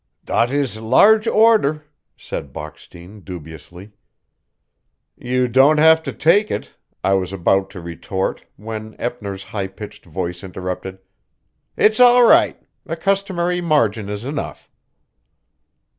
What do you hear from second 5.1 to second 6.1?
"You don't have